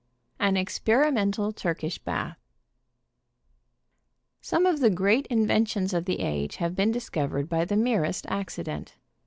[0.39, 2.35] AN EXPERIMENTAL TURKISH BATH.
[4.41, 8.95] Some of the great inventions of the age have been discovered by the merest accident.